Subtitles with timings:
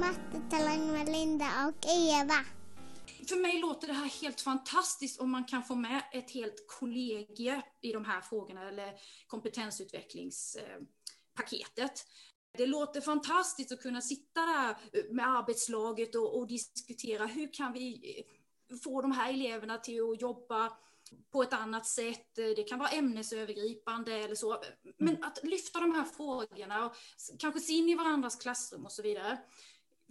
[0.00, 2.44] Mattetalang med Linda och Eva.
[3.28, 7.62] För mig låter det här helt fantastiskt om man kan få med ett helt kollegie
[7.82, 8.92] i de här frågorna eller
[9.26, 12.06] kompetensutvecklingspaketet.
[12.58, 14.76] Det låter fantastiskt att kunna sitta där
[15.14, 18.22] med arbetslaget och, och, diskutera hur kan vi
[18.84, 20.72] få de här eleverna till att jobba
[21.32, 22.34] på ett annat sätt.
[22.34, 24.62] Det kan vara ämnesövergripande eller så.
[24.98, 25.22] Men mm.
[25.22, 26.92] att lyfta de här frågorna och
[27.38, 29.38] kanske se in i varandras klassrum och så vidare.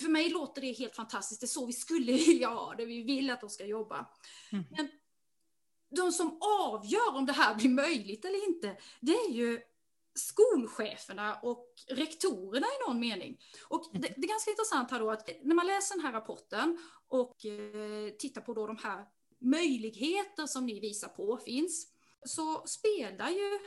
[0.02, 1.42] För mig låter det helt fantastiskt.
[1.42, 2.86] Det är så vi skulle vilja ha det.
[2.86, 4.10] Vi vill att de ska jobba.
[4.52, 4.66] Mm.
[4.72, 4.90] Men
[5.96, 9.62] de som avgör om det här blir möjligt eller inte, det är ju
[10.16, 13.38] skolcheferna och rektorerna i någon mening.
[13.68, 16.78] Och det, det, är ganska intressant här då att när man läser den här rapporten
[17.08, 19.06] och eh, tittar på då de här
[19.40, 21.88] möjligheter som ni visar på finns,
[22.26, 23.60] så spelar ju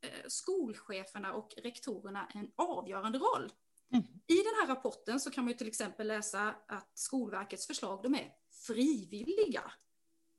[0.00, 3.52] eh, skolcheferna och rektorerna en avgörande roll.
[3.92, 4.04] Mm.
[4.26, 8.14] I den här rapporten så kan man ju till exempel läsa att Skolverkets förslag de
[8.14, 8.32] är
[8.66, 9.72] frivilliga.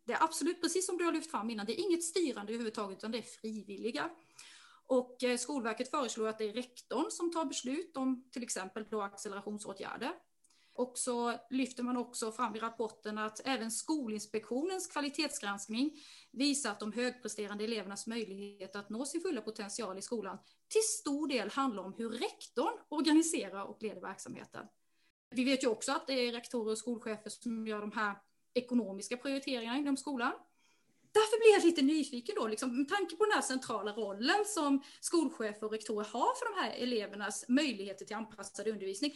[0.06, 2.98] Det är absolut precis som du har lyft fram innan, det är inget styrande överhuvudtaget
[2.98, 4.10] utan det är frivilliga.
[4.88, 9.02] Och eh, Skolverket föreslår att det är rektorn som tar beslut om till exempel då
[9.02, 10.12] accelerationsåtgärder.
[10.76, 15.92] Och så lyfter man också fram i rapporten att även Skolinspektionens kvalitetsgranskning
[16.32, 20.38] visar att de högpresterande elevernas möjlighet att nå sin fulla potential i skolan
[20.68, 24.66] till stor del handlar om hur rektorn organiserar och leder verksamheten.
[25.30, 28.16] Vi vet ju också att det är rektorer och skolchefer som gör de här
[28.54, 30.34] ekonomiska prioriteringarna inom skolan.
[31.12, 34.84] Därför blir jag lite nyfiken då, liksom, med tanke på den här centrala rollen som
[35.00, 39.14] skolchefer och rektorer har för de här elevernas möjligheter till anpassad undervisning.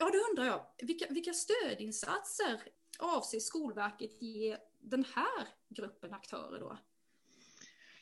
[0.00, 2.60] Ja, då undrar jag, vilka, vilka stödinsatser
[2.98, 6.78] avser Skolverket ge den här gruppen aktörer då?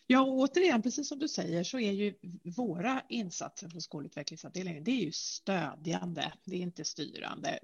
[0.06, 2.14] Ja, och återigen, precis som du säger så är ju
[2.56, 7.58] våra insatser från skolutvecklingsavdelningen, det är ju stödjande, det är inte styrande.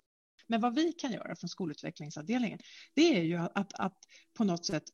[0.47, 2.59] Men vad vi kan göra från skolutvecklingsavdelningen,
[2.95, 3.99] det är ju att, att
[4.33, 4.85] på något sätt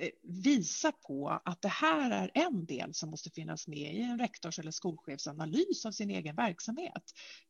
[0.00, 4.18] Eh, visa på att det här är en del som måste finnas med i en
[4.18, 7.02] rektors eller skolchefsanalys av sin egen verksamhet.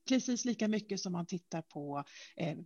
[0.09, 2.05] Precis lika mycket som man tittar på
[2.37, 2.57] eh,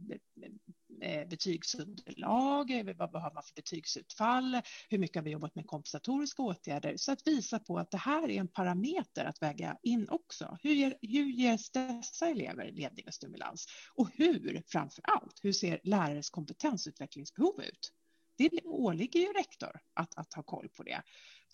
[1.03, 6.97] eh, betygsunderlag, vad behöver man för betygsutfall, hur mycket har vi jobbat med kompensatoriska åtgärder,
[6.97, 10.59] så att visa på att det här är en parameter att väga in också.
[10.62, 13.66] Hur, ger, hur ges dessa elever ledning och stimulans?
[13.94, 17.93] Och hur, framför allt, hur ser lärares kompetensutvecklingsbehov ut?
[18.49, 21.03] Det åligger ju rektor att, att ha koll på det.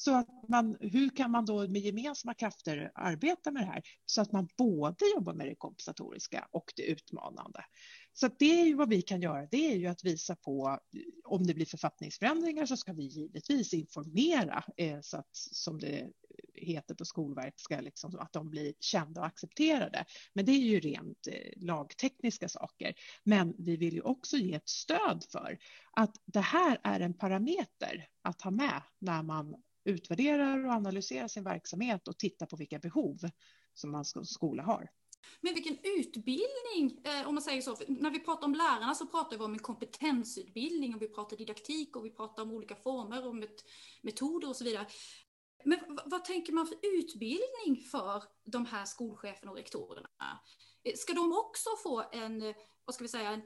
[0.00, 4.20] Så att man, hur kan man då med gemensamma krafter arbeta med det här så
[4.20, 7.64] att man både jobbar med det kompensatoriska och det utmanande.
[8.12, 9.46] Så det är ju vad vi kan göra.
[9.50, 10.78] Det är ju att visa på
[11.24, 16.08] om det blir författningsförändringar så ska vi givetvis informera eh, så att som det
[16.54, 20.04] heter på Skolverket ska liksom, att de blir kända och accepterade.
[20.32, 22.94] Men det är ju rent eh, lagtekniska saker.
[23.24, 25.58] Men vi vill ju också ge ett stöd för
[25.92, 31.44] att det här är en parameter att ha med när man utvärderar och analyserar sin
[31.44, 33.18] verksamhet och tittar på vilka behov
[33.74, 34.90] som man som skola har.
[35.40, 39.38] Men vilken utbildning, eh, om man säger så, när vi pratar om lärarna så pratar
[39.38, 43.34] vi om en kompetensutbildning och vi pratar didaktik och vi pratar om olika former och
[44.02, 44.86] metoder och så vidare.
[45.64, 50.10] Men vad tänker man för utbildning för de här skolcheferna och rektorerna?
[50.84, 53.42] Eh, ska de också få en, vad ska vi säga, en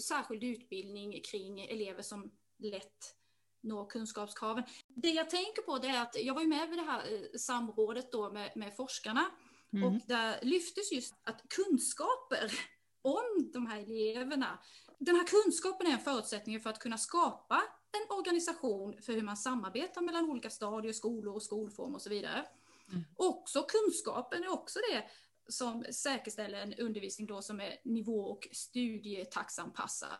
[0.00, 3.14] särskild utbildning kring elever som lätt
[3.60, 4.64] når kunskapskraven?
[4.88, 7.38] Det jag tänker på det är att jag var ju med vid det här eh,
[7.38, 9.24] samrådet då med, med forskarna
[9.72, 9.84] mm.
[9.84, 12.52] och där lyftes just att kunskaper
[13.02, 14.58] om de här eleverna,
[14.98, 19.36] den här kunskapen är en förutsättning för att kunna skapa en organisation för hur man
[19.36, 22.46] samarbetar mellan olika stadier, skolor och skolformer och så vidare.
[22.90, 23.04] Mm.
[23.16, 25.04] Också kunskapen är också det
[25.52, 30.18] som säkerställer en undervisning då som är nivå och studietaksanpassad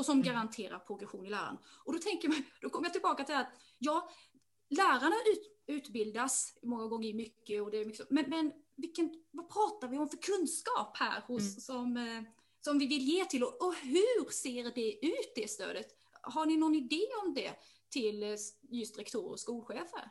[0.00, 1.58] och som garanterar progression i läraren.
[1.84, 4.10] Och då tänker man, då kommer jag tillbaka till att ja,
[4.70, 9.88] lärarna ut, utbildas många gånger mycket och det är mycket, men, men vilken, vad pratar
[9.88, 11.60] vi om för kunskap här hos, mm.
[11.60, 12.22] som, eh,
[12.60, 15.86] som vi vill ge till och, och hur ser det ut det stödet?
[16.22, 17.52] Har ni någon idé om det
[17.90, 18.36] till eh,
[18.70, 20.10] just rektorer och skolchefer?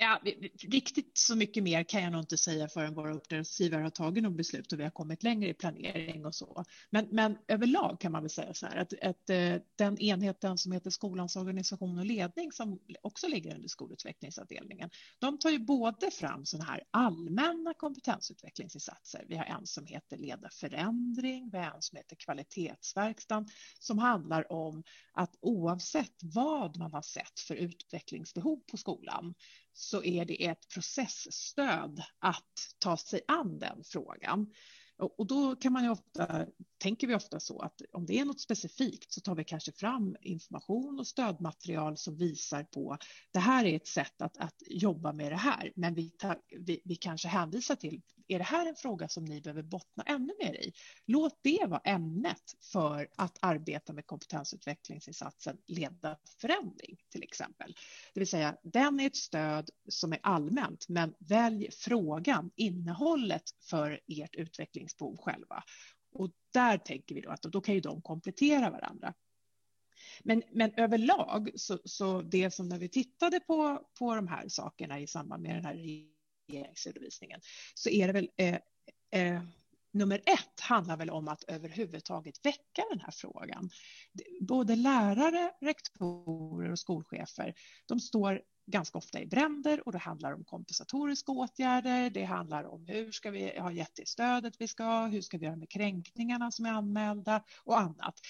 [0.00, 0.20] Ja,
[0.60, 4.36] riktigt så mycket mer kan jag nog inte säga förrän våra uppdragsgivare har tagit något
[4.36, 6.64] beslut och vi har kommit längre i planering och så.
[6.90, 10.72] Men, men överlag kan man väl säga så här att, att eh, den enheten som
[10.72, 16.46] heter skolans organisation och ledning som också ligger under skolutvecklingsavdelningen, de tar ju både fram
[16.46, 19.24] sådana här allmänna kompetensutvecklingsinsatser.
[19.28, 23.48] Vi har en som heter Leda förändring, vi har en som heter Kvalitetsverkstan
[23.78, 29.34] som handlar om att oavsett vad man har sett för utvecklingsbehov på skolan
[29.78, 34.52] så är det ett processstöd att ta sig an den frågan.
[34.98, 36.46] Och då kan man ju ofta,
[36.78, 40.16] tänker vi ofta så att om det är något specifikt så tar vi kanske fram
[40.20, 42.98] information och stödmaterial som visar på
[43.32, 45.72] det här är ett sätt att, att jobba med det här.
[45.76, 49.40] Men vi, tar, vi, vi kanske hänvisar till är det här en fråga som ni
[49.40, 50.72] behöver bottna ännu mer i?
[51.06, 52.42] Låt det vara ämnet
[52.72, 57.74] för att arbeta med kompetensutvecklingsinsatsen leda förändring till exempel.
[58.14, 64.00] Det vill säga, den är ett stöd som är allmänt, men välj frågan, innehållet för
[64.06, 65.64] ert utvecklingsbehov själva.
[66.12, 69.14] Och där tänker vi då att då kan ju de komplettera varandra.
[70.22, 75.00] Men, men överlag, så, så det som när vi tittade på, på de här sakerna
[75.00, 75.74] i samband med den här
[76.48, 77.40] regeringsredovisningen
[77.74, 78.58] så är det väl eh,
[79.10, 79.42] eh,
[79.92, 83.70] nummer ett handlar väl om att överhuvudtaget väcka den här frågan.
[84.40, 87.54] Både lärare, rektorer och skolchefer,
[87.86, 92.10] de står ganska ofta i bränder och det handlar om kompensatoriska åtgärder.
[92.10, 95.38] Det handlar om hur ska vi ha gett det stödet vi ska ha, hur ska
[95.38, 98.20] vi göra med kränkningarna som är anmälda och annat.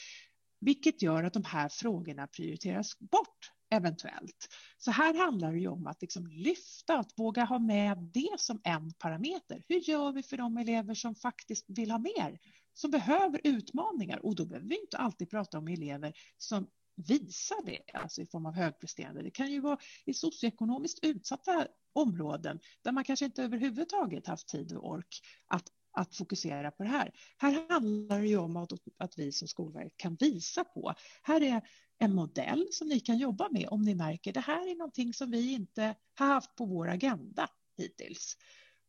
[0.61, 4.49] Vilket gör att de här frågorna prioriteras bort eventuellt.
[4.79, 8.61] Så här handlar det ju om att liksom lyfta, att våga ha med det som
[8.65, 9.63] en parameter.
[9.69, 12.39] Hur gör vi för de elever som faktiskt vill ha mer,
[12.75, 14.27] som behöver utmaningar?
[14.27, 16.67] Och då behöver vi inte alltid prata om elever som
[17.07, 19.23] visar det, alltså i form av högpresterande.
[19.23, 24.73] Det kan ju vara i socioekonomiskt utsatta områden där man kanske inte överhuvudtaget haft tid
[24.73, 27.13] och ork att att fokusera på det här.
[27.39, 30.95] Här handlar det ju om att, att vi som Skolverket kan visa på.
[31.23, 31.63] Här är
[31.99, 35.31] en modell som ni kan jobba med om ni märker det här är någonting som
[35.31, 38.37] vi inte har haft på vår agenda hittills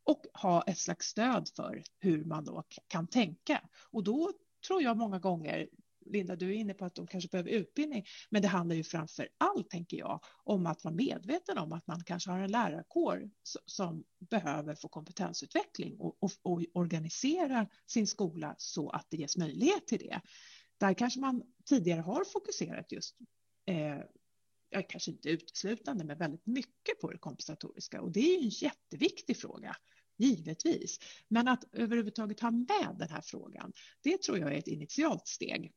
[0.03, 3.61] och ha ett slags stöd för hur man då kan tänka.
[3.91, 4.31] Och då
[4.67, 5.69] tror jag många gånger,
[6.06, 9.27] Linda, du är inne på att de kanske behöver utbildning, men det handlar ju framför
[9.38, 13.29] allt, tänker jag, om att vara medveten om att man kanske har en lärarkår
[13.65, 19.88] som behöver få kompetensutveckling och, och, och organisera sin skola så att det ges möjlighet
[19.88, 20.21] till det.
[20.79, 23.17] Där kanske man tidigare har fokuserat just,
[23.65, 28.01] eh, kanske inte uteslutande, men väldigt mycket på det kompensatoriska.
[28.01, 29.75] Och det är en jätteviktig fråga,
[30.17, 30.99] givetvis.
[31.27, 33.73] Men att överhuvudtaget ha med den här frågan,
[34.03, 35.73] det tror jag är ett initialt steg.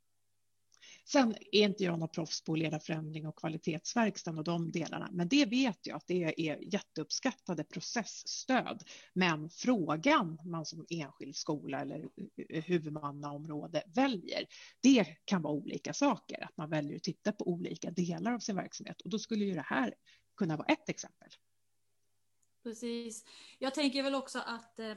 [1.05, 5.09] Sen är inte jag något proffs på att leda förändring och kvalitetsverkstan och de delarna,
[5.13, 8.83] men det vet jag att det är jätteuppskattade processstöd.
[9.13, 12.09] Men frågan man som enskild skola eller
[12.61, 14.47] huvudmannaområde väljer,
[14.81, 18.57] det kan vara olika saker, att man väljer att titta på olika delar av sin
[18.57, 19.95] verksamhet och då skulle ju det här
[20.37, 21.29] kunna vara ett exempel.
[22.63, 23.25] Precis.
[23.59, 24.91] Jag tänker väl också att eh,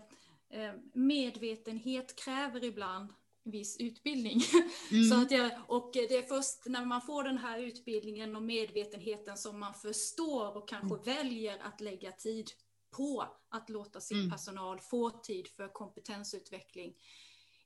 [0.50, 3.14] eh, medvetenhet kräver ibland
[3.46, 4.42] viss utbildning.
[4.92, 5.10] Mm.
[5.10, 9.38] Så att jag, och det är först när man får den här utbildningen och medvetenheten
[9.38, 11.04] som man förstår och kanske mm.
[11.04, 12.52] väljer att lägga tid
[12.98, 14.32] på att låta sin mm.
[14.32, 16.94] personal få tid för kompetensutveckling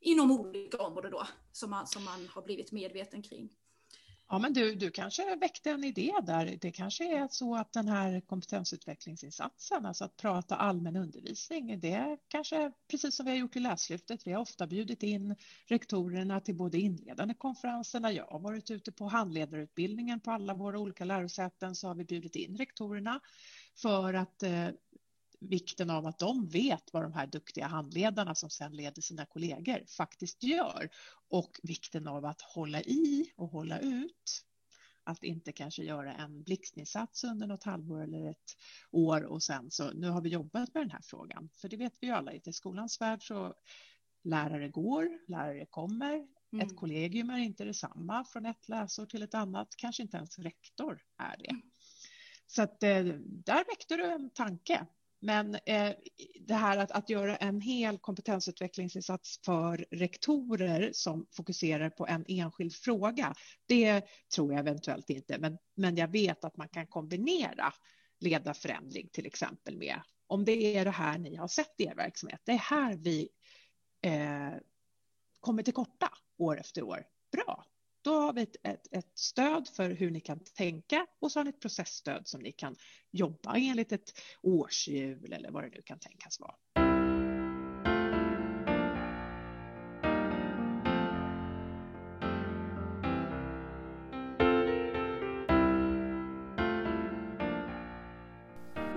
[0.01, 3.49] inom olika områden då, som man, som man har blivit medveten kring.
[4.31, 6.57] Ja, men du, du kanske väckte en idé där.
[6.61, 12.17] Det kanske är så att den här kompetensutvecklingsinsatsen, alltså att prata allmän undervisning, det är
[12.27, 14.27] kanske precis som vi har gjort i Läslyftet.
[14.27, 15.35] Vi har ofta bjudit in
[15.67, 18.11] rektorerna till både inledande konferenserna.
[18.11, 22.35] Jag har varit ute på handledarutbildningen på alla våra olika lärosäten så har vi bjudit
[22.35, 23.19] in rektorerna
[23.81, 24.67] för att eh,
[25.39, 29.83] vikten av att de vet vad de här duktiga handledarna som sedan leder sina kollegor
[29.97, 30.89] faktiskt gör
[31.29, 34.45] och vikten av att hålla i och hålla ut.
[35.03, 38.55] Att inte kanske göra en blixtinsats under något halvår eller ett
[38.91, 41.49] år och sen så nu har vi jobbat med den här frågan.
[41.55, 43.53] För det vet vi ju alla, i skolans värld så
[44.23, 46.27] lärare går, lärare kommer.
[46.53, 46.67] Mm.
[46.67, 51.01] Ett kollegium är inte detsamma från ett läsår till ett annat, kanske inte ens rektor
[51.17, 51.49] är det.
[51.49, 51.61] Mm.
[52.47, 54.85] Så att eh, där väckte du en tanke
[55.19, 55.93] men eh,
[56.39, 62.73] det här att, att göra en hel kompetensutvecklingsinsats för rektorer som fokuserar på en enskild
[62.73, 63.33] fråga,
[63.65, 64.03] det
[64.35, 65.37] tror jag eventuellt inte.
[65.39, 67.73] Men, men jag vet att man kan kombinera
[68.19, 71.95] leda förändring till exempel med om det är det här ni har sett i er
[71.95, 72.41] verksamhet.
[72.43, 73.29] Det är här vi
[74.01, 74.59] eh,
[75.39, 77.03] kommer till korta år efter år.
[77.31, 77.65] Bra,
[78.01, 81.43] då har vi ett, ett, ett, stöd för hur ni kan tänka och så har
[81.43, 82.75] ni ett processstöd som ni kan
[83.11, 86.55] jobba enligt ett årshjul eller vad det nu kan tänkas vara.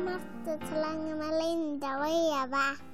[0.04, 2.91] Mattetalangerna Linda och Eva.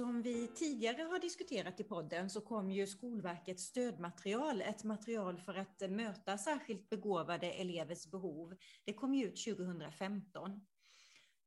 [0.00, 5.54] Som vi tidigare har diskuterat i podden så kom ju Skolverkets stödmaterial, ett material för
[5.54, 8.56] att möta särskilt begåvade elevers behov.
[8.84, 10.66] Det kom ju ut 2015.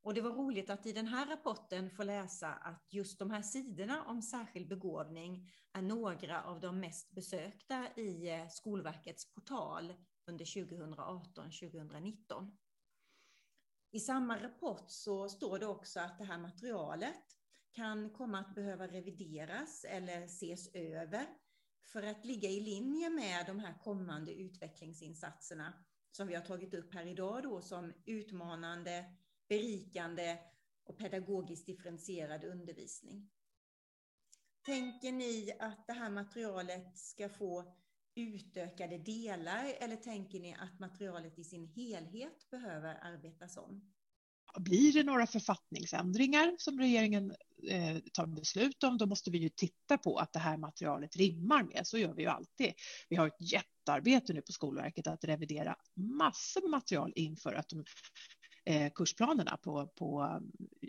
[0.01, 3.41] Och det var roligt att i den här rapporten få läsa att just de här
[3.41, 9.93] sidorna om särskild begåvning är några av de mest besökta i eh, Skolverkets portal
[10.27, 12.57] under 2018-2019.
[13.91, 17.33] I samma rapport så står det också att det här materialet
[17.73, 21.25] kan komma att behöva revideras eller ses över
[21.83, 25.73] för att ligga i linje med de här kommande utvecklingsinsatserna
[26.11, 29.05] som vi har tagit upp här idag då som utmanande,
[29.47, 30.37] berikande
[30.83, 33.29] och pedagogiskt differentierad undervisning.
[34.65, 37.75] Tänker ni att det här materialet ska få
[38.15, 43.93] utökade delar eller tänker ni att materialet i sin helhet behöver arbetas om?
[44.59, 47.33] Blir det några författningsändringar som regeringen
[47.69, 51.63] eh, tar beslut om, då måste vi ju titta på att det här materialet rimmar
[51.63, 51.87] med.
[51.87, 52.73] Så gör vi ju alltid.
[53.09, 57.83] Vi har ett jättearbete nu på Skolverket att revidera massor med material inför att de
[58.65, 60.39] eh, kursplanerna på, på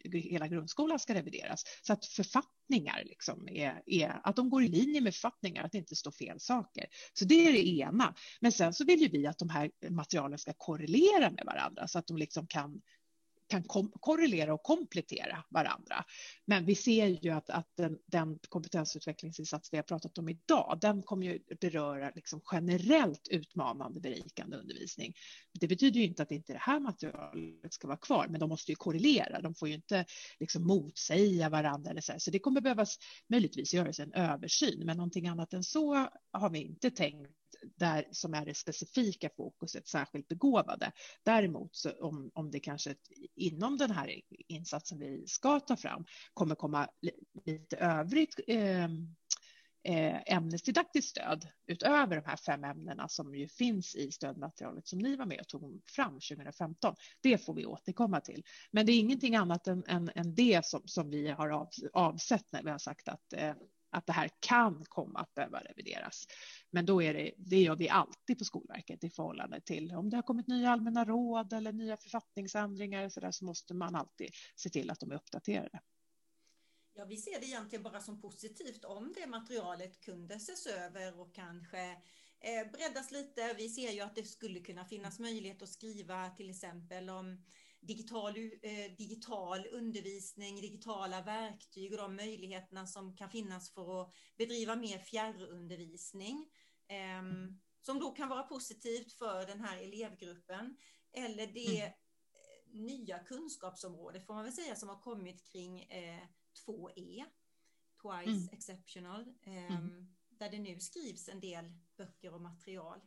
[0.05, 1.65] eh, hela grundskolan ska revideras.
[1.83, 5.79] Så att författningar liksom är, är, att de går i linje med författningar, att det
[5.79, 6.87] inte står fel saker.
[7.13, 8.15] Så det är det ena.
[8.41, 11.99] Men sen så vill ju vi att de här materialen ska korrelera med varandra så
[11.99, 12.81] att de liksom kan
[13.63, 16.05] kan korrelera och komplettera varandra.
[16.45, 21.03] Men vi ser ju att, att den, den kompetensutvecklingsinsats vi har pratat om idag, den
[21.03, 25.15] kommer ju beröra liksom generellt utmanande berikande undervisning.
[25.61, 28.73] Det betyder ju inte att inte det här materialet ska vara kvar, men de måste
[28.73, 29.41] ju korrelera.
[29.41, 30.05] De får ju inte
[30.41, 32.19] liksom motsäga varandra eller så, här.
[32.19, 36.59] så det kommer behövas möjligtvis göras en översyn, men någonting annat än så har vi
[36.59, 37.44] inte tänkt
[37.77, 40.93] där som är det specifika fokuset, särskilt begåvade.
[41.23, 42.95] Däremot så om, om det kanske
[43.37, 46.89] inom den här insatsen vi ska ta fram kommer komma
[47.45, 49.15] lite övrigt ehm,
[49.85, 55.17] eh, ämnesdidaktiskt stöd utöver de här fem ämnena som ju finns i stödmaterialet som ni
[55.17, 56.95] var med och tog fram 2015.
[57.23, 58.45] Det får vi återkomma till.
[58.71, 62.53] Men det är ingenting annat än, än, än det som, som vi har av, avsett
[62.53, 63.55] när vi har sagt att eh,
[63.95, 66.27] att det här kan komma att behöva revideras.
[66.71, 70.17] Men då är det, det gör vi alltid på Skolverket i förhållande till om det
[70.17, 74.71] har kommit nya allmänna råd eller nya författningsändringar så, där, så måste man alltid se
[74.71, 75.81] till att de är uppdaterade.
[76.97, 81.35] Ja, vi ser det egentligen bara som positivt om det materialet kunde ses över och
[81.35, 81.91] kanske
[82.41, 83.55] eh, breddas lite.
[83.57, 87.45] Vi ser ju att det skulle kunna finnas möjlighet att skriva till exempel om
[87.87, 94.77] digital, eh, digital undervisning, digitala verktyg och de möjligheterna som kan finnas för att bedriva
[94.77, 96.51] mer fjärrundervisning.
[96.89, 97.23] Eh,
[97.81, 100.77] som då kan vara positivt för den här elevgruppen.
[101.13, 101.93] Eller det mm.
[102.87, 106.23] nya kunskapsområde får man väl säga som har kommit kring eh,
[106.67, 107.25] 2E,
[108.03, 108.49] Twice mm.
[108.53, 109.73] Exceptional, mm.
[109.73, 113.01] Ehm, där det nu skrivs en del böcker och material.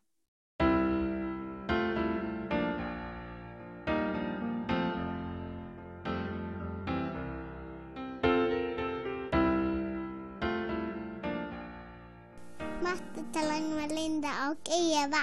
[12.84, 15.17] Mattetalang med Linda och Eva.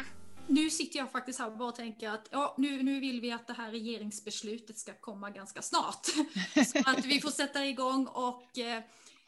[0.46, 3.46] Nu sitter jag faktiskt här och bara tänker att ja, nu, nu vill vi att
[3.46, 6.06] det här regeringsbeslutet ska komma ganska snart.
[6.66, 8.82] Så att vi får sätta igång och eh,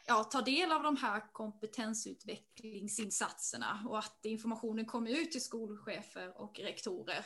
[0.07, 6.59] ja, ta del av de här kompetensutvecklingsinsatserna och att informationen kommer ut till skolchefer och
[6.59, 7.25] rektorer.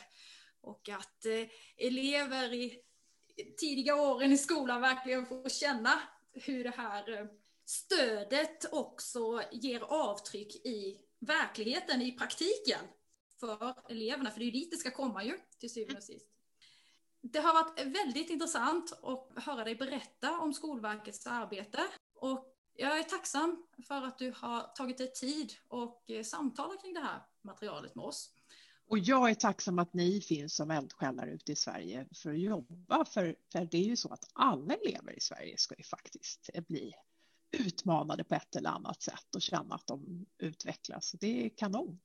[0.60, 1.46] Och att eh,
[1.86, 2.78] elever i
[3.60, 7.26] tidiga åren i skolan verkligen får känna hur det här eh,
[7.64, 12.80] stödet också ger avtryck i verkligheten, i praktiken
[13.40, 16.28] för eleverna, för det är ju dit det ska komma ju till syvende och sist.
[17.20, 21.82] Det har varit väldigt intressant att höra dig berätta om Skolverkets arbete
[22.14, 26.94] och jag är tacksam för att du har tagit dig tid och eh, samtalat kring
[26.94, 28.30] det här materialet med oss.
[28.86, 33.04] Och jag är tacksam att ni finns som eldsjälar ute i Sverige för att jobba,
[33.04, 36.92] för, för det är ju så att alla elever i Sverige ska ju faktiskt bli
[37.52, 41.12] utmanade på ett eller annat sätt och känna att de utvecklas.
[41.20, 42.00] Det är kanon.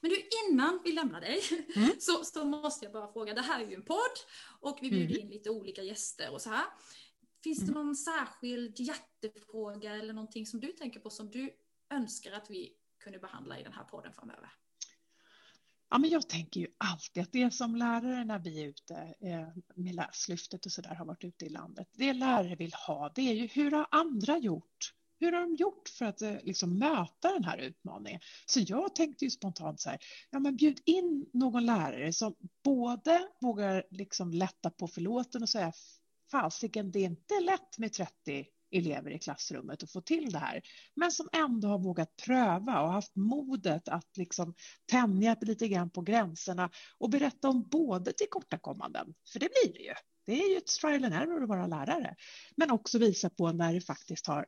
[0.00, 1.40] Men du, innan vi lämnar dig
[1.76, 1.90] mm.
[1.98, 4.16] så, så, måste jag bara fråga, det här är ju en podd
[4.60, 5.20] och vi bjuder mm.
[5.20, 6.64] in lite olika gäster och så här.
[7.42, 7.74] Finns det mm.
[7.74, 11.50] någon särskild hjärtefråga eller någonting som du tänker på som du
[11.90, 14.52] önskar att vi kunde behandla i den här podden framöver?
[15.90, 19.48] Ja, men jag tänker ju alltid att det som lärare när vi är ute eh,
[19.74, 23.22] med läslyftet och så där har varit ute i landet, det lärare vill ha, det
[23.22, 24.94] är ju hur har andra gjort?
[25.20, 28.20] Hur har de gjort för att eh, liksom, möta den här utmaningen?
[28.46, 29.98] Så jag tänkte ju spontant så här,
[30.30, 35.72] ja men bjud in någon lärare som både vågar liksom lätta på förlåten och säga
[36.30, 40.62] fasiken, det är inte lätt med 30 elever i klassrummet och få till det här.
[40.94, 44.54] Men som ändå har vågat pröva och haft modet att liksom
[44.90, 49.94] tänja lite grann på gränserna och berätta om både tillkortakommanden, för det blir det ju.
[50.26, 52.14] Det är ju ett trial and error att vara lärare.
[52.56, 54.46] Men också visa på när det faktiskt har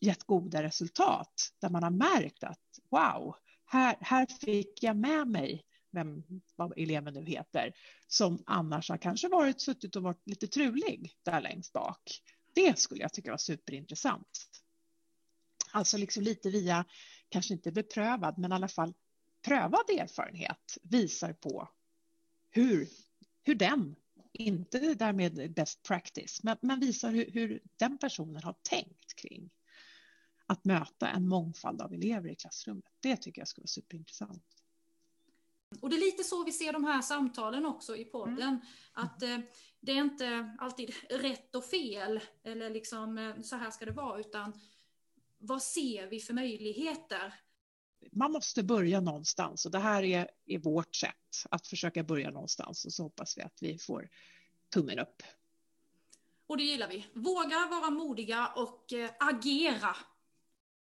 [0.00, 2.58] gett goda resultat, där man har märkt att
[2.90, 3.34] wow,
[3.66, 6.24] här, här fick jag med mig vem,
[6.56, 7.72] vad eleven nu heter,
[8.06, 12.02] som annars har kanske varit suttit och varit lite trulig där längst bak.
[12.54, 14.48] Det skulle jag tycka var superintressant.
[15.72, 16.84] Alltså liksom lite via,
[17.28, 18.94] kanske inte beprövad, men i alla fall
[19.42, 21.68] prövad erfarenhet visar på
[22.50, 22.88] hur,
[23.42, 23.96] hur den,
[24.32, 29.50] inte därmed best practice, men, men visar hur, hur den personen har tänkt kring
[30.46, 32.84] att möta en mångfald av elever i klassrummet.
[33.00, 34.61] Det tycker jag skulle vara superintressant.
[35.82, 38.48] Och det är lite så vi ser de här samtalen också i podden.
[38.48, 38.60] Mm.
[38.92, 39.38] Att eh,
[39.80, 44.20] det är inte alltid rätt och fel, eller liksom eh, så här ska det vara,
[44.20, 44.60] utan
[45.38, 47.34] vad ser vi för möjligheter?
[48.12, 52.84] Man måste börja någonstans och det här är, är vårt sätt att försöka börja någonstans
[52.84, 54.08] och så hoppas vi att vi får
[54.74, 55.22] tummen upp.
[56.46, 57.06] Och det gillar vi.
[57.14, 59.96] Våga vara modiga och eh, agera.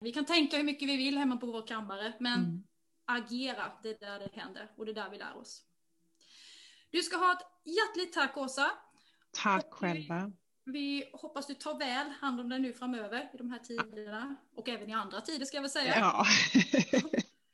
[0.01, 2.65] Vi kan tänka hur mycket vi vill hemma på vår kammare, men mm.
[3.07, 5.63] Agera, det är där det händer och det är där vi lär oss.
[6.91, 8.71] Du ska ha ett hjärtligt tack Åsa.
[9.33, 10.33] Tack själva.
[10.65, 14.69] Vi hoppas du tar väl hand om dig nu framöver i de här tiderna och
[14.69, 15.99] även i andra tider ska jag väl säga.
[15.99, 16.27] Ja.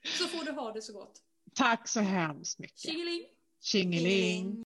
[0.19, 1.23] så får du ha det så gott.
[1.55, 2.79] Tack så hemskt mycket.
[2.79, 3.23] Tjingeling.
[3.61, 4.65] Tjingeling.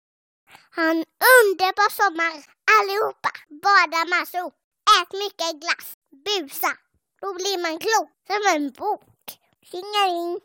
[0.75, 1.03] Ha en
[1.37, 2.33] underbar sommar
[2.77, 3.29] allihopa.
[3.49, 4.51] Bada massor.
[4.95, 5.97] Ät mycket glass.
[6.25, 6.73] Busa.
[7.21, 9.39] Då blir man klok som en bok.
[9.61, 10.39] Tjingeling.